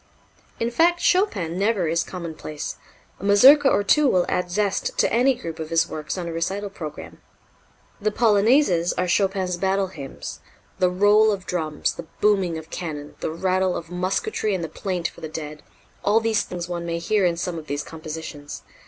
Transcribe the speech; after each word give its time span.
In 0.59 0.71
fact 0.71 0.99
Chopin 0.99 1.59
never 1.59 1.87
is 1.87 2.01
commonplace. 2.01 2.77
A 3.19 3.23
Mazurka 3.23 3.69
or 3.69 3.83
two 3.83 4.07
will 4.07 4.25
add 4.27 4.49
zest 4.49 4.97
to 4.97 5.13
any 5.13 5.35
group 5.35 5.59
of 5.59 5.69
his 5.69 5.87
works 5.87 6.17
on 6.17 6.27
a 6.27 6.31
recital 6.33 6.71
program. 6.71 7.21
The 8.01 8.09
Polonaises 8.09 8.93
are 8.97 9.07
Chopin's 9.07 9.57
battle 9.57 9.89
hymns. 9.89 10.39
The 10.79 10.89
roll 10.89 11.31
of 11.31 11.45
drums, 11.45 11.93
the 11.93 12.07
booming 12.19 12.57
of 12.57 12.71
cannon, 12.71 13.13
the 13.19 13.29
rattle 13.29 13.77
of 13.77 13.91
musketry 13.91 14.55
and 14.55 14.63
the 14.63 14.69
plaint 14.69 15.07
for 15.07 15.21
the 15.21 15.29
dead 15.29 15.61
all 16.03 16.19
these 16.19 16.41
things 16.41 16.67
one 16.67 16.83
may 16.87 16.97
hear 16.97 17.23
in 17.23 17.37
some 17.37 17.59
of 17.59 17.67
these 17.67 17.83
compositions. 17.83 18.63